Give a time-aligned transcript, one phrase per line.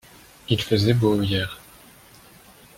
[0.49, 1.61] Il faisait beau hier.